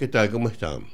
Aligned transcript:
¿Qué 0.00 0.08
tal? 0.08 0.30
¿Cómo 0.30 0.48
están? 0.48 0.86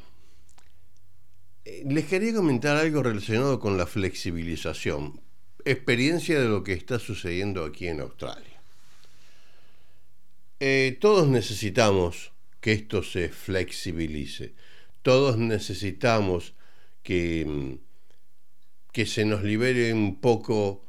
Eh, 1.65 1.85
les 1.89 2.07
quería 2.07 2.35
comentar 2.35 2.77
algo 2.77 3.05
relacionado 3.05 3.61
con 3.61 3.79
la 3.79 3.87
flexibilización, 3.87 5.21
experiencia 5.65 6.41
de 6.41 6.49
lo 6.49 6.65
que 6.65 6.73
está 6.73 6.99
sucediendo 6.99 7.65
aquí 7.65 7.87
en 7.87 8.01
Australia. 8.01 8.61
Eh, 10.59 10.99
todos 11.01 11.29
necesitamos 11.29 12.33
que 12.61 12.73
esto 12.73 13.05
se 13.05 13.29
flexibilice, 13.29 14.55
todos 15.03 15.39
necesitamos 15.39 16.55
que, 17.05 17.45
mm, 17.47 17.75
que 18.91 19.07
se 19.07 19.25
nos 19.25 19.45
libere 19.45 19.95
un 19.95 20.21
poco 20.21 20.85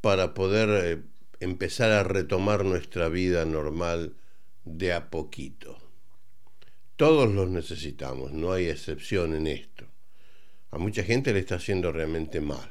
para 0.00 0.32
poder 0.32 0.68
eh, 0.70 1.02
empezar 1.40 1.92
a 1.92 2.04
retomar 2.04 2.64
nuestra 2.64 3.10
vida 3.10 3.44
normal 3.44 4.16
de 4.64 4.94
a 4.94 5.10
poquito. 5.10 5.79
Todos 7.00 7.32
los 7.32 7.48
necesitamos, 7.48 8.32
no 8.32 8.52
hay 8.52 8.68
excepción 8.68 9.34
en 9.34 9.46
esto. 9.46 9.86
A 10.70 10.76
mucha 10.76 11.02
gente 11.02 11.32
le 11.32 11.38
está 11.38 11.54
haciendo 11.54 11.90
realmente 11.92 12.42
mal. 12.42 12.70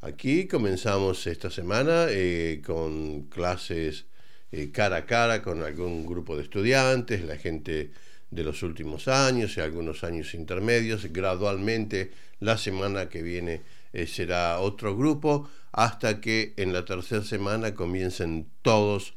Aquí 0.00 0.46
comenzamos 0.46 1.26
esta 1.26 1.50
semana 1.50 2.06
eh, 2.08 2.62
con 2.64 3.24
clases 3.24 4.06
eh, 4.50 4.70
cara 4.72 4.96
a 4.96 5.04
cara 5.04 5.42
con 5.42 5.62
algún 5.62 6.06
grupo 6.06 6.38
de 6.38 6.44
estudiantes, 6.44 7.22
la 7.22 7.36
gente 7.36 7.90
de 8.30 8.42
los 8.42 8.62
últimos 8.62 9.08
años 9.08 9.58
y 9.58 9.60
algunos 9.60 10.02
años 10.02 10.32
intermedios. 10.32 11.04
Gradualmente 11.12 12.12
la 12.40 12.56
semana 12.56 13.10
que 13.10 13.20
viene 13.20 13.60
eh, 13.92 14.06
será 14.06 14.58
otro 14.60 14.96
grupo 14.96 15.50
hasta 15.70 16.18
que 16.22 16.54
en 16.56 16.72
la 16.72 16.86
tercera 16.86 17.22
semana 17.22 17.74
comiencen 17.74 18.48
todos 18.62 19.12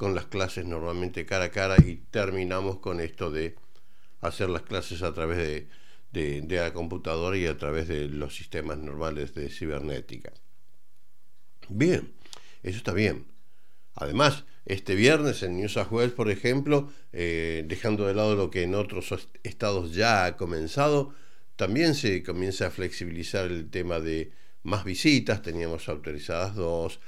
con 0.00 0.14
las 0.14 0.24
clases 0.24 0.64
normalmente 0.64 1.26
cara 1.26 1.44
a 1.44 1.50
cara 1.50 1.76
y 1.76 1.96
terminamos 2.10 2.78
con 2.78 3.00
esto 3.00 3.30
de 3.30 3.56
hacer 4.22 4.48
las 4.48 4.62
clases 4.62 5.02
a 5.02 5.12
través 5.12 5.68
de, 6.10 6.46
la 6.48 6.72
computadora 6.72 7.36
y 7.36 7.46
a 7.46 7.58
través 7.58 7.86
de 7.86 8.08
los 8.08 8.34
sistemas 8.34 8.78
normales 8.78 9.34
de 9.34 9.50
cibernética. 9.50 10.32
Bien, 11.68 12.14
eso 12.62 12.78
está 12.78 12.94
bien. 12.94 13.26
Además, 13.94 14.44
este 14.64 14.94
viernes 14.94 15.42
en 15.42 15.58
New 15.58 15.68
South 15.68 15.88
Wales, 15.90 16.12
por 16.12 16.30
ejemplo, 16.30 16.90
eh, 17.12 17.66
dejando 17.68 18.06
de 18.06 18.14
lado 18.14 18.36
lo 18.36 18.50
que 18.50 18.62
en 18.62 18.74
otros 18.74 19.28
estados 19.42 19.94
ya 19.94 20.24
ha 20.24 20.38
comenzado, 20.38 21.12
también 21.56 21.94
se 21.94 22.22
comienza 22.22 22.68
a 22.68 22.70
flexibilizar 22.70 23.50
el 23.50 23.68
tema 23.68 24.00
de 24.00 24.32
más 24.62 24.82
visitas, 24.84 25.42
teníamos 25.42 25.90
autorizadas 25.90 26.54
dos, 26.54 27.00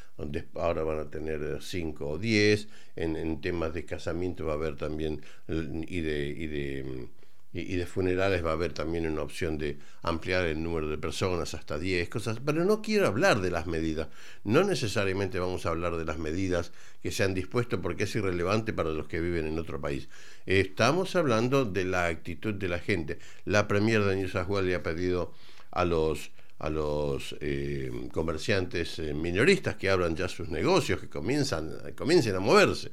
ahora 0.54 0.82
van 0.82 0.98
a 0.98 1.10
tener 1.10 1.58
cinco 1.62 2.08
o 2.10 2.18
diez, 2.18 2.68
en, 2.96 3.40
temas 3.40 3.74
de 3.74 3.84
casamiento 3.84 4.46
va 4.46 4.52
a 4.52 4.56
haber 4.56 4.76
también, 4.76 5.22
y 5.48 6.00
de, 6.00 6.26
y 6.28 6.46
de, 6.46 7.08
y 7.52 7.76
de 7.76 7.86
funerales 7.86 8.44
va 8.44 8.50
a 8.50 8.54
haber 8.54 8.72
también 8.72 9.06
una 9.06 9.22
opción 9.22 9.58
de 9.58 9.78
ampliar 10.02 10.46
el 10.46 10.62
número 10.62 10.88
de 10.88 10.96
personas 10.96 11.52
hasta 11.54 11.78
10 11.78 12.08
cosas, 12.08 12.38
pero 12.44 12.64
no 12.64 12.80
quiero 12.80 13.06
hablar 13.06 13.40
de 13.40 13.50
las 13.50 13.66
medidas, 13.66 14.08
no 14.44 14.64
necesariamente 14.64 15.38
vamos 15.38 15.66
a 15.66 15.68
hablar 15.68 15.96
de 15.96 16.04
las 16.04 16.18
medidas 16.18 16.72
que 17.02 17.10
se 17.10 17.24
han 17.24 17.34
dispuesto 17.34 17.82
porque 17.82 18.04
es 18.04 18.14
irrelevante 18.16 18.72
para 18.72 18.90
los 18.90 19.06
que 19.06 19.20
viven 19.20 19.46
en 19.46 19.58
otro 19.58 19.80
país. 19.80 20.08
Estamos 20.46 21.14
hablando 21.14 21.66
de 21.66 21.84
la 21.84 22.06
actitud 22.06 22.54
de 22.54 22.68
la 22.68 22.78
gente. 22.78 23.18
La 23.44 23.68
Premier 23.68 24.02
de 24.02 24.44
Wales 24.48 24.68
le 24.68 24.74
ha 24.74 24.82
pedido 24.82 25.34
a 25.70 25.84
los 25.84 26.30
a 26.62 26.70
los 26.70 27.34
eh, 27.40 27.90
comerciantes 28.12 29.00
eh, 29.00 29.12
minoristas 29.14 29.74
que 29.74 29.90
abran 29.90 30.14
ya 30.14 30.28
sus 30.28 30.48
negocios, 30.48 31.00
que 31.00 31.08
comienzan, 31.08 31.72
comiencen 31.96 32.36
a 32.36 32.40
moverse. 32.40 32.92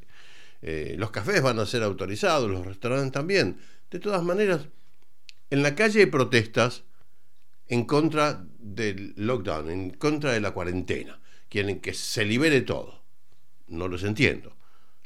Eh, 0.63 0.95
los 0.97 1.11
cafés 1.11 1.43
van 1.43 1.59
a 1.59 1.67
ser 1.67 1.83
autorizados, 1.83 2.49
los 2.49 2.65
restaurantes 2.65 3.11
también. 3.11 3.59
De 3.91 3.99
todas 3.99 4.23
maneras, 4.23 4.61
en 5.51 5.61
la 5.61 5.75
calle 5.75 5.99
hay 5.99 6.05
protestas 6.07 6.83
en 7.67 7.85
contra 7.85 8.43
del 8.57 9.13
lockdown, 9.17 9.69
en 9.69 9.91
contra 9.91 10.33
de 10.33 10.41
la 10.41 10.49
cuarentena. 10.49 11.21
Quieren 11.47 11.79
que 11.79 11.93
se 11.93 12.25
libere 12.25 12.61
todo. 12.61 13.03
No 13.67 13.87
los 13.87 14.03
entiendo. 14.03 14.57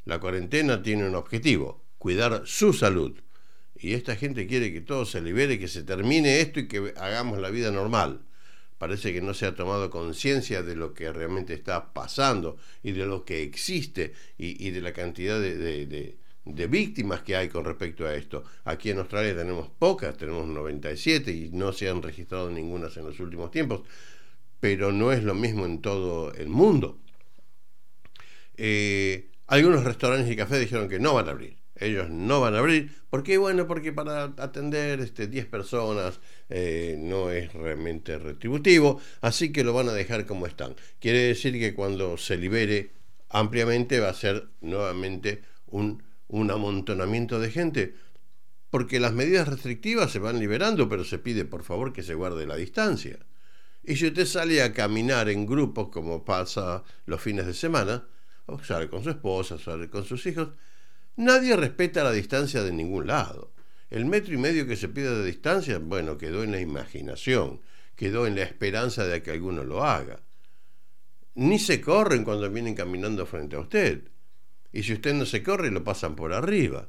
La 0.06 0.20
cuarentena 0.20 0.82
tiene 0.82 1.06
un 1.06 1.16
objetivo, 1.16 1.84
cuidar 1.98 2.44
su 2.46 2.72
salud. 2.72 3.20
Y 3.76 3.92
esta 3.92 4.16
gente 4.16 4.46
quiere 4.46 4.72
que 4.72 4.80
todo 4.80 5.04
se 5.04 5.20
libere, 5.20 5.58
que 5.58 5.68
se 5.68 5.82
termine 5.82 6.40
esto 6.40 6.60
y 6.60 6.68
que 6.68 6.94
hagamos 6.96 7.38
la 7.38 7.50
vida 7.50 7.70
normal 7.70 8.24
parece 8.84 9.14
que 9.14 9.22
no 9.22 9.32
se 9.32 9.46
ha 9.46 9.54
tomado 9.54 9.88
conciencia 9.88 10.62
de 10.62 10.76
lo 10.76 10.92
que 10.92 11.10
realmente 11.10 11.54
está 11.54 11.94
pasando 11.94 12.58
y 12.82 12.92
de 12.92 13.06
lo 13.06 13.24
que 13.24 13.42
existe 13.42 14.12
y, 14.36 14.68
de 14.72 14.82
la 14.82 14.92
cantidad 14.92 15.40
de, 15.40 16.18
víctimas 16.68 17.22
que 17.22 17.34
hay 17.34 17.48
con 17.48 17.64
respecto 17.64 18.04
a 18.06 18.14
esto. 18.14 18.44
Aquí 18.66 18.90
en 18.90 18.98
Australia 18.98 19.34
tenemos 19.34 19.70
pocas, 19.70 20.18
tenemos 20.18 20.46
97 20.48 21.32
y 21.32 21.48
no 21.48 21.72
se 21.72 21.88
han 21.88 22.02
registrado 22.02 22.50
ninguna 22.50 22.90
en 22.94 23.06
los 23.06 23.18
últimos 23.20 23.50
tiempos, 23.50 23.80
pero 24.60 24.92
no 24.92 25.12
es 25.12 25.24
lo 25.24 25.34
mismo 25.34 25.64
en 25.64 25.80
todo 25.80 26.34
el 26.34 26.50
mundo. 26.50 26.98
Eh, 28.58 29.30
algunos 29.46 29.82
restaurantes 29.82 30.30
y 30.30 30.36
cafés 30.36 30.60
dijeron 30.60 30.90
que 30.90 30.98
no 30.98 31.14
van 31.14 31.28
a 31.28 31.30
abrir 31.30 31.63
ellos 31.76 32.08
no 32.10 32.40
van 32.40 32.54
a 32.54 32.58
abrir. 32.60 32.92
¿Por 33.10 33.22
qué? 33.22 33.38
Bueno, 33.38 33.66
porque 33.66 33.92
para 33.92 34.24
atender 34.38 35.00
este, 35.00 35.26
10 35.26 35.46
personas 35.46 36.20
eh, 36.48 36.96
no 36.98 37.30
es 37.30 37.52
realmente 37.52 38.18
retributivo, 38.18 39.00
así 39.20 39.52
que 39.52 39.64
lo 39.64 39.72
van 39.72 39.88
a 39.88 39.92
dejar 39.92 40.26
como 40.26 40.46
están. 40.46 40.76
Quiere 41.00 41.20
decir 41.20 41.58
que 41.58 41.74
cuando 41.74 42.16
se 42.16 42.36
libere 42.36 42.92
ampliamente 43.30 44.00
va 44.00 44.10
a 44.10 44.14
ser 44.14 44.48
nuevamente 44.60 45.42
un, 45.66 46.02
un 46.28 46.50
amontonamiento 46.50 47.40
de 47.40 47.50
gente, 47.50 47.94
porque 48.70 49.00
las 49.00 49.12
medidas 49.12 49.48
restrictivas 49.48 50.12
se 50.12 50.18
van 50.18 50.38
liberando, 50.38 50.88
pero 50.88 51.04
se 51.04 51.18
pide 51.18 51.44
por 51.44 51.62
favor 51.62 51.92
que 51.92 52.02
se 52.02 52.14
guarde 52.14 52.46
la 52.46 52.56
distancia. 52.56 53.18
Y 53.82 53.96
si 53.96 54.06
usted 54.06 54.26
sale 54.26 54.62
a 54.62 54.72
caminar 54.72 55.28
en 55.28 55.46
grupos 55.46 55.88
como 55.88 56.24
pasa 56.24 56.84
los 57.06 57.20
fines 57.20 57.46
de 57.46 57.54
semana, 57.54 58.06
o 58.46 58.58
sale 58.62 58.88
con 58.88 59.02
su 59.02 59.10
esposa, 59.10 59.58
sale 59.58 59.90
con 59.90 60.04
sus 60.04 60.24
hijos, 60.26 60.48
Nadie 61.16 61.54
respeta 61.54 62.02
la 62.02 62.10
distancia 62.10 62.64
de 62.64 62.72
ningún 62.72 63.06
lado. 63.06 63.52
El 63.88 64.04
metro 64.04 64.34
y 64.34 64.36
medio 64.36 64.66
que 64.66 64.74
se 64.74 64.88
pide 64.88 65.16
de 65.16 65.24
distancia, 65.24 65.78
bueno, 65.78 66.18
quedó 66.18 66.42
en 66.42 66.50
la 66.50 66.60
imaginación, 66.60 67.60
quedó 67.94 68.26
en 68.26 68.34
la 68.34 68.42
esperanza 68.42 69.06
de 69.06 69.22
que 69.22 69.30
alguno 69.30 69.62
lo 69.62 69.84
haga. 69.84 70.20
Ni 71.36 71.60
se 71.60 71.80
corren 71.80 72.24
cuando 72.24 72.50
vienen 72.50 72.74
caminando 72.74 73.26
frente 73.26 73.54
a 73.54 73.60
usted. 73.60 74.08
Y 74.72 74.82
si 74.82 74.94
usted 74.94 75.14
no 75.14 75.24
se 75.24 75.44
corre, 75.44 75.70
lo 75.70 75.84
pasan 75.84 76.16
por 76.16 76.32
arriba. 76.32 76.88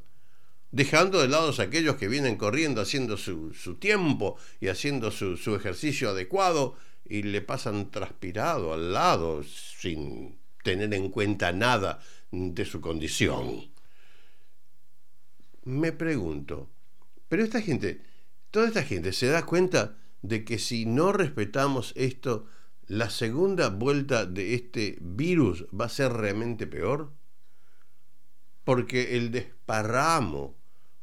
Dejando 0.72 1.22
de 1.22 1.28
lado 1.28 1.53
a 1.56 1.62
aquellos 1.62 1.96
que 1.96 2.07
vienen 2.07 2.36
corriendo, 2.36 2.81
haciendo 2.81 3.18
su, 3.18 3.52
tiempo 3.80 4.38
y 4.59 4.69
haciendo 4.69 5.12
su, 5.12 5.38
su 5.38 5.56
ejercicio 5.56 6.09
adecuado 6.09 6.75
y 7.07 7.22
le 7.22 7.42
pasan 7.42 7.92
transpirado 7.92 8.74
al 8.74 8.92
lado 8.92 9.44
sin 9.44 10.40
tener 10.63 10.92
en 10.96 11.09
cuenta 11.09 11.52
nada 11.52 12.00
de 12.31 12.66
su 12.66 12.81
condición 12.81 13.75
me 15.65 15.91
pregunto, 15.91 16.69
pero 17.27 17.43
esta 17.43 17.61
gente, 17.61 18.01
toda 18.51 18.67
esta 18.67 18.83
gente 18.83 19.12
se 19.12 19.27
da 19.27 19.45
cuenta 19.45 19.97
de 20.21 20.45
que 20.45 20.57
si 20.57 20.85
no 20.85 21.12
respetamos 21.12 21.94
esto, 21.95 22.47
la 22.88 23.09
segunda 23.09 23.69
vuelta 23.69 24.25
de 24.25 24.53
este 24.53 24.97
virus 25.01 25.65
va 25.69 25.85
a 25.85 25.89
ser 25.89 26.13
realmente 26.13 26.67
peor? 26.67 27.12
Porque 28.63 29.17
el 29.17 29.31
desparramo 29.31 30.56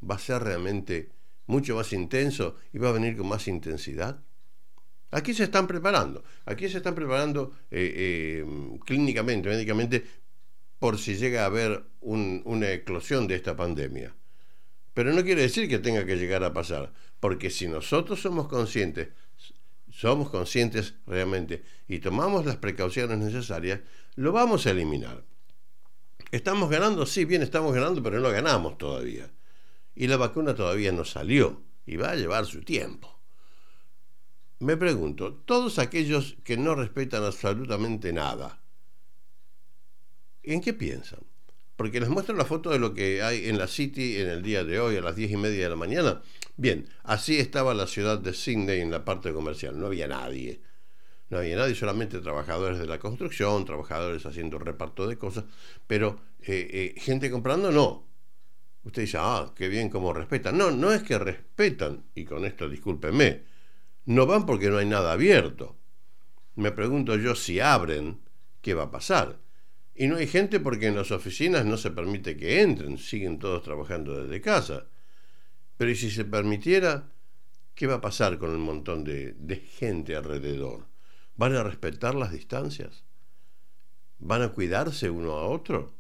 va 0.09 0.17
a 0.17 0.19
ser 0.19 0.43
realmente 0.43 1.11
mucho 1.47 1.77
más 1.77 1.93
intenso 1.93 2.57
y 2.73 2.79
va 2.79 2.89
a 2.89 2.93
venir 2.93 3.17
con 3.17 3.29
más 3.29 3.49
intensidad. 3.49 4.23
Aquí 5.11 5.35
se 5.35 5.45
están 5.45 5.67
preparando, 5.67 6.25
aquí 6.47 6.69
se 6.69 6.79
están 6.79 6.95
preparando 6.95 7.53
eh, 7.71 7.93
eh, 8.45 8.79
clínicamente, 8.87 9.49
médicamente, 9.49 10.05
por 10.79 10.99
si 10.99 11.17
llega 11.17 11.43
a 11.43 11.47
haber 11.47 11.85
una 12.01 12.71
eclosión 12.71 13.27
de 13.27 13.37
esta 13.37 13.55
pandemia. 13.55 14.15
Pero 14.95 15.13
no 15.13 15.23
quiere 15.23 15.43
decir 15.43 15.69
que 15.69 15.79
tenga 15.79 16.05
que 16.05 16.17
llegar 16.17 16.45
a 16.45 16.53
pasar, 16.53 16.93
porque 17.21 17.51
si 17.51 17.69
nosotros 17.69 18.21
somos 18.21 18.49
conscientes, 18.49 19.09
somos 19.91 20.31
conscientes 20.31 20.95
realmente 21.07 21.65
y 21.89 21.99
tomamos 22.01 22.45
las 22.45 22.57
precauciones 22.57 23.19
necesarias, 23.19 23.81
lo 24.17 24.33
vamos 24.33 24.67
a 24.67 24.71
eliminar. 24.71 25.25
¿Estamos 26.31 26.71
ganando? 26.71 27.07
Sí, 27.07 27.25
bien, 27.25 27.43
estamos 27.43 27.75
ganando, 27.75 28.03
pero 28.03 28.21
no 28.21 28.31
ganamos 28.31 28.79
todavía. 28.79 29.31
Y 29.95 30.07
la 30.07 30.17
vacuna 30.17 30.55
todavía 30.55 30.93
no 30.93 31.05
salió 31.05 31.63
y 31.87 31.97
va 31.97 32.11
a 32.11 32.17
llevar 32.17 32.47
su 32.47 32.63
tiempo. 32.63 33.19
Me 34.59 34.77
pregunto, 34.77 35.35
todos 35.45 35.79
aquellos 35.79 36.37
que 36.45 36.57
no 36.57 36.75
respetan 36.75 37.25
absolutamente 37.25 38.13
nada, 38.13 38.63
¿en 40.43 40.61
qué 40.61 40.73
piensan? 40.73 41.21
Porque 41.83 41.99
les 41.99 42.11
muestro 42.11 42.37
la 42.37 42.45
foto 42.45 42.71
de 42.71 42.79
lo 42.79 42.95
que 42.95 43.25
hay 43.25 43.49
en 43.49 43.59
la 43.59 43.67
City 43.67 44.21
en 44.21 44.29
el 44.29 44.41
día 44.41 44.63
de 44.63 44.79
hoy 44.79 44.97
a 44.97 45.01
las 45.01 45.17
diez 45.17 45.33
y 45.33 45.37
media 45.37 45.65
de 45.65 45.71
la 45.71 45.75
mañana. 45.75 46.23
Bien, 46.57 46.89
así 47.03 47.41
estaba 47.41 47.75
la 47.75 47.89
ciudad 47.89 48.19
de 48.19 48.35
Sydney 48.35 48.83
en 48.83 48.93
la 48.93 49.05
parte 49.05 49.33
comercial, 49.33 49.77
no 49.77 49.87
había 49.87 50.07
nadie. 50.07 50.61
No 51.29 51.39
había 51.39 51.57
nadie, 51.57 51.75
solamente 51.75 52.21
trabajadores 52.21 52.79
de 52.79 52.87
la 52.87 53.01
construcción, 53.01 53.65
trabajadores 53.65 54.25
haciendo 54.25 54.61
reparto 54.61 55.09
de 55.09 55.19
cosas, 55.19 55.43
pero 55.89 56.21
eh, 56.43 56.95
eh, 56.97 57.01
gente 57.01 57.33
comprando 57.33 57.73
no. 57.73 58.07
Usted 58.85 59.03
dice, 59.03 59.19
ah, 59.21 59.53
qué 59.57 59.67
bien 59.67 59.91
cómo 59.91 60.13
respetan. 60.13 60.57
No, 60.57 60.71
no 60.71 60.93
es 60.93 61.03
que 61.03 61.19
respetan, 61.19 62.05
y 62.15 62.25
con 62.25 62.45
esto 62.45 62.69
discúlpeme, 62.69 63.43
no 64.05 64.25
van 64.27 64.47
porque 64.47 64.71
no 64.71 64.79
hay 64.79 64.87
nada 64.87 65.15
abierto. 65.15 65.77
Me 66.55 66.71
pregunto 66.71 67.17
yo 67.17 67.35
si 67.35 67.59
abren, 67.59 68.21
¿qué 68.61 68.73
va 68.73 68.85
a 68.85 68.91
pasar? 68.93 69.41
Y 69.95 70.07
no 70.07 70.17
hay 70.17 70.27
gente 70.27 70.61
porque 70.61 70.87
en 70.87 70.97
las 70.97 71.11
oficinas 71.11 71.67
no 71.67 71.77
se 71.77 71.91
permite 71.91 72.37
que 72.37 72.63
entren, 72.63 72.99
siguen 72.99 73.39
todos 73.39 73.63
trabajando 73.63 74.23
desde 74.23 74.41
casa. 74.41 74.87
Pero 75.77 75.91
¿y 75.91 75.97
si 75.97 76.11
se 76.11 76.25
permitiera? 76.25 77.11
¿Qué 77.75 77.87
va 77.87 77.95
a 77.95 78.01
pasar 78.01 78.39
con 78.39 78.53
el 78.53 78.59
montón 78.59 79.05
de, 79.05 79.33
de 79.33 79.57
gente 79.57 80.17
alrededor? 80.17 80.87
¿Van 81.37 81.55
a 81.55 81.63
respetar 81.63 82.15
las 82.15 82.33
distancias? 82.33 83.05
¿Van 84.19 84.43
a 84.43 84.51
cuidarse 84.51 85.11
uno 85.11 85.33
a 85.33 85.47
otro? 85.47 85.95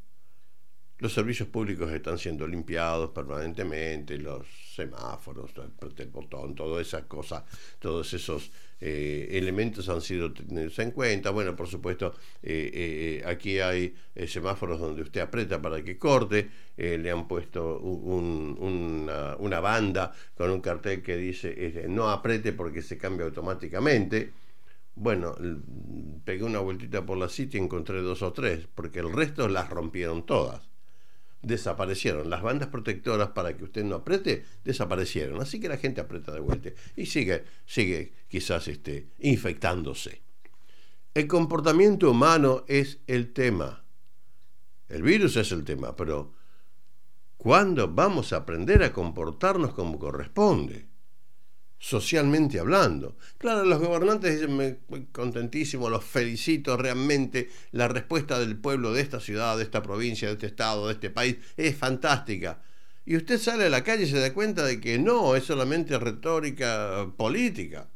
Los 1.02 1.14
servicios 1.14 1.48
públicos 1.48 1.90
están 1.90 2.16
siendo 2.16 2.46
limpiados 2.46 3.10
permanentemente, 3.10 4.16
los 4.18 4.46
semáforos, 4.72 5.50
el 5.96 6.06
botón, 6.06 6.54
todas 6.54 6.86
esas 6.86 7.06
cosas, 7.06 7.42
todos 7.80 8.14
esos 8.14 8.52
eh, 8.80 9.26
elementos 9.32 9.88
han 9.88 10.00
sido 10.00 10.32
tenidos 10.32 10.78
en 10.78 10.92
cuenta. 10.92 11.30
Bueno, 11.30 11.56
por 11.56 11.66
supuesto, 11.66 12.14
eh, 12.40 12.70
eh, 12.72 13.22
aquí 13.26 13.58
hay 13.58 13.96
semáforos 14.28 14.78
donde 14.78 15.02
usted 15.02 15.22
aprieta 15.22 15.60
para 15.60 15.82
que 15.82 15.98
corte, 15.98 16.48
le 16.76 17.10
han 17.10 17.26
puesto 17.26 17.80
una, 17.80 19.34
una, 19.38 19.58
banda 19.58 20.12
con 20.36 20.52
un 20.52 20.60
cartel 20.60 21.02
que 21.02 21.16
dice 21.16 21.84
no 21.88 22.10
apriete 22.10 22.52
porque 22.52 22.80
se 22.80 22.96
cambia 22.96 23.26
automáticamente. 23.26 24.30
Bueno, 24.94 25.34
pegué 26.24 26.44
una 26.44 26.60
vueltita 26.60 27.04
por 27.04 27.18
la 27.18 27.28
sitio 27.28 27.58
y 27.58 27.64
encontré 27.64 28.00
dos 28.02 28.22
o 28.22 28.32
tres, 28.32 28.68
porque 28.72 29.00
el 29.00 29.12
resto 29.12 29.48
las 29.48 29.68
rompieron 29.68 30.24
todas 30.24 30.71
desaparecieron. 31.42 32.30
Las 32.30 32.42
bandas 32.42 32.68
protectoras 32.68 33.30
para 33.30 33.56
que 33.56 33.64
usted 33.64 33.84
no 33.84 33.96
apriete 33.96 34.44
desaparecieron. 34.64 35.40
Así 35.42 35.60
que 35.60 35.68
la 35.68 35.76
gente 35.76 36.00
aprieta 36.00 36.32
de 36.32 36.40
vuelta 36.40 36.70
y 36.96 37.06
sigue, 37.06 37.44
sigue 37.66 38.12
quizás 38.28 38.68
este, 38.68 39.08
infectándose. 39.18 40.22
El 41.14 41.26
comportamiento 41.26 42.10
humano 42.10 42.64
es 42.68 43.00
el 43.06 43.32
tema. 43.32 43.84
El 44.88 45.02
virus 45.02 45.36
es 45.36 45.52
el 45.52 45.64
tema, 45.64 45.94
pero 45.96 46.32
¿cuándo 47.36 47.88
vamos 47.88 48.32
a 48.32 48.36
aprender 48.36 48.82
a 48.82 48.92
comportarnos 48.92 49.74
como 49.74 49.98
corresponde? 49.98 50.91
Socialmente 51.82 52.60
hablando. 52.60 53.16
Claro, 53.38 53.64
los 53.64 53.80
gobernantes 53.80 54.34
dicen, 54.34 54.78
muy 54.88 55.06
contentísimo, 55.06 55.90
los 55.90 56.04
felicito 56.04 56.76
realmente, 56.76 57.50
la 57.72 57.88
respuesta 57.88 58.38
del 58.38 58.56
pueblo 58.56 58.92
de 58.92 59.02
esta 59.02 59.18
ciudad, 59.18 59.56
de 59.56 59.64
esta 59.64 59.82
provincia, 59.82 60.28
de 60.28 60.34
este 60.34 60.46
estado, 60.46 60.86
de 60.86 60.92
este 60.92 61.10
país, 61.10 61.38
es 61.56 61.76
fantástica. 61.76 62.62
Y 63.04 63.16
usted 63.16 63.36
sale 63.36 63.64
a 63.64 63.68
la 63.68 63.82
calle 63.82 64.04
y 64.04 64.08
se 64.08 64.20
da 64.20 64.32
cuenta 64.32 64.64
de 64.64 64.80
que 64.80 65.00
no, 65.00 65.34
es 65.34 65.42
solamente 65.42 65.98
retórica 65.98 67.12
política. 67.16 67.88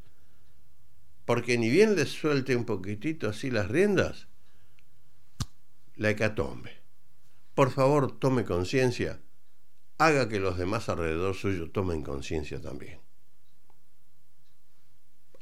Porque 1.24 1.56
ni 1.56 1.70
bien 1.70 1.94
le 1.94 2.06
suelte 2.06 2.56
un 2.56 2.64
poquitito 2.64 3.28
así 3.28 3.52
las 3.52 3.68
riendas, 3.68 4.26
la 5.94 6.10
hecatombe. 6.10 6.72
Por 7.54 7.70
favor, 7.70 8.18
tome 8.18 8.44
conciencia, 8.44 9.20
haga 9.98 10.28
que 10.28 10.40
los 10.40 10.58
demás 10.58 10.88
alrededor 10.88 11.36
suyo 11.36 11.70
tomen 11.70 12.02
conciencia 12.02 12.60
también. 12.60 13.06